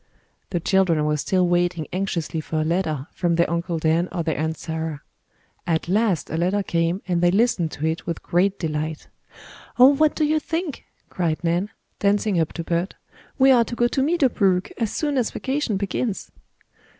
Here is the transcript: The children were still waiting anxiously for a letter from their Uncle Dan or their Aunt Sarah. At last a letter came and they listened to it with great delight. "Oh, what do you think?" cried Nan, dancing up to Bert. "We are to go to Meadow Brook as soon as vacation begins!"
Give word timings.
The 0.49 0.59
children 0.59 1.05
were 1.05 1.15
still 1.17 1.47
waiting 1.47 1.85
anxiously 1.93 2.41
for 2.41 2.59
a 2.61 2.65
letter 2.65 3.05
from 3.13 3.35
their 3.35 3.47
Uncle 3.47 3.77
Dan 3.77 4.09
or 4.11 4.23
their 4.23 4.35
Aunt 4.35 4.57
Sarah. 4.57 5.03
At 5.67 5.87
last 5.87 6.31
a 6.31 6.37
letter 6.37 6.63
came 6.63 7.03
and 7.07 7.21
they 7.21 7.29
listened 7.29 7.71
to 7.73 7.85
it 7.85 8.07
with 8.07 8.23
great 8.23 8.57
delight. 8.57 9.09
"Oh, 9.77 9.89
what 9.93 10.15
do 10.15 10.25
you 10.25 10.39
think?" 10.39 10.85
cried 11.11 11.43
Nan, 11.43 11.69
dancing 11.99 12.39
up 12.39 12.51
to 12.53 12.63
Bert. 12.63 12.95
"We 13.37 13.51
are 13.51 13.63
to 13.63 13.75
go 13.75 13.87
to 13.89 14.01
Meadow 14.01 14.29
Brook 14.29 14.71
as 14.79 14.91
soon 14.91 15.19
as 15.19 15.29
vacation 15.29 15.77
begins!" 15.77 16.31